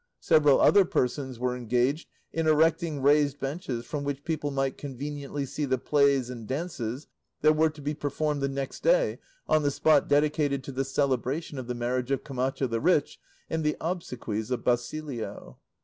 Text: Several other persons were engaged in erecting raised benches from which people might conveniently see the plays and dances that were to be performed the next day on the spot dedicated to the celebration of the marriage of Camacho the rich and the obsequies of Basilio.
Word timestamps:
Several 0.21 0.59
other 0.59 0.83
persons 0.83 1.37
were 1.37 1.55
engaged 1.55 2.09
in 2.33 2.47
erecting 2.47 3.03
raised 3.03 3.39
benches 3.39 3.85
from 3.85 4.03
which 4.03 4.23
people 4.23 4.49
might 4.49 4.75
conveniently 4.75 5.45
see 5.45 5.63
the 5.63 5.77
plays 5.77 6.27
and 6.27 6.47
dances 6.47 7.05
that 7.41 7.55
were 7.55 7.69
to 7.69 7.83
be 7.83 7.93
performed 7.93 8.41
the 8.41 8.47
next 8.49 8.81
day 8.81 9.19
on 9.47 9.61
the 9.61 9.69
spot 9.69 10.07
dedicated 10.07 10.63
to 10.63 10.71
the 10.71 10.85
celebration 10.85 11.59
of 11.59 11.67
the 11.67 11.75
marriage 11.75 12.09
of 12.09 12.23
Camacho 12.23 12.65
the 12.65 12.81
rich 12.81 13.19
and 13.47 13.63
the 13.63 13.77
obsequies 13.79 14.49
of 14.49 14.63
Basilio. 14.63 15.59